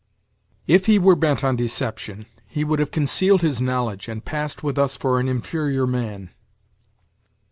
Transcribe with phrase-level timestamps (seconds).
[0.65, 4.79] "If he were bent on deception, he would have concealed his knowledge, and passed with
[4.79, 6.31] us for an inferior man."